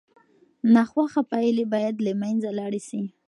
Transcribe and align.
ناخوښه 0.73 1.21
پایلې 1.31 1.65
باید 1.73 1.95
له 2.05 2.11
منځه 2.21 2.49
لاړې 2.59 2.81
سي. 2.87 3.01